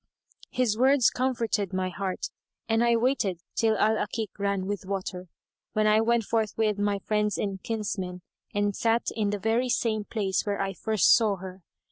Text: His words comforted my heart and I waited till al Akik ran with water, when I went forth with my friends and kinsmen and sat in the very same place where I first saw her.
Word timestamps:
His 0.49 0.75
words 0.79 1.11
comforted 1.11 1.73
my 1.73 1.89
heart 1.89 2.31
and 2.67 2.83
I 2.83 2.95
waited 2.95 3.39
till 3.55 3.77
al 3.77 3.97
Akik 3.99 4.31
ran 4.39 4.65
with 4.65 4.83
water, 4.83 5.27
when 5.73 5.85
I 5.85 6.01
went 6.01 6.23
forth 6.23 6.57
with 6.57 6.79
my 6.79 6.97
friends 6.97 7.37
and 7.37 7.61
kinsmen 7.61 8.23
and 8.51 8.75
sat 8.75 9.09
in 9.15 9.29
the 9.29 9.37
very 9.37 9.69
same 9.69 10.05
place 10.05 10.41
where 10.43 10.59
I 10.59 10.73
first 10.73 11.15
saw 11.15 11.35
her. 11.35 11.61